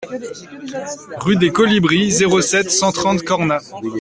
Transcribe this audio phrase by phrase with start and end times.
[1.19, 3.61] Rue des Colibris, zéro sept, cent trente Cornas